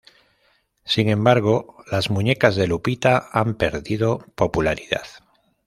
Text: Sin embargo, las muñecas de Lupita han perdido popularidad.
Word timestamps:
Sin 0.83 1.09
embargo, 1.09 1.75
las 1.91 2.09
muñecas 2.09 2.55
de 2.55 2.65
Lupita 2.65 3.27
han 3.31 3.53
perdido 3.53 4.25
popularidad. 4.33 5.05